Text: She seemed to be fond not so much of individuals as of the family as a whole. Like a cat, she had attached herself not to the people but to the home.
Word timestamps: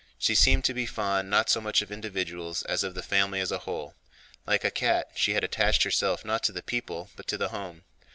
She 0.17 0.33
seemed 0.33 0.65
to 0.65 0.73
be 0.73 0.87
fond 0.87 1.29
not 1.29 1.47
so 1.51 1.61
much 1.61 1.83
of 1.83 1.91
individuals 1.91 2.63
as 2.63 2.83
of 2.83 2.95
the 2.95 3.03
family 3.03 3.39
as 3.39 3.51
a 3.51 3.59
whole. 3.59 3.93
Like 4.47 4.63
a 4.63 4.71
cat, 4.71 5.11
she 5.13 5.33
had 5.35 5.43
attached 5.43 5.83
herself 5.83 6.25
not 6.25 6.41
to 6.45 6.51
the 6.51 6.63
people 6.63 7.11
but 7.15 7.27
to 7.27 7.37
the 7.37 7.49
home. 7.49 7.83